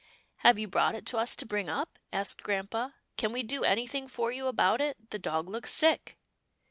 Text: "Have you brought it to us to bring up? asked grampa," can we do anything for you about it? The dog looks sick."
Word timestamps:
"Have 0.37 0.57
you 0.57 0.67
brought 0.67 0.95
it 0.95 1.05
to 1.05 1.19
us 1.19 1.35
to 1.35 1.45
bring 1.45 1.69
up? 1.69 1.99
asked 2.11 2.41
grampa," 2.41 2.95
can 3.19 3.31
we 3.31 3.43
do 3.43 3.63
anything 3.63 4.07
for 4.07 4.31
you 4.31 4.47
about 4.47 4.81
it? 4.81 5.11
The 5.11 5.19
dog 5.19 5.47
looks 5.47 5.69
sick." 5.71 6.17